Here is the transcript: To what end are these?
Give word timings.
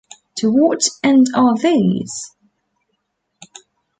To 0.37 0.49
what 0.49 0.81
end 1.03 1.27
are 1.35 1.55
these? 1.55 2.31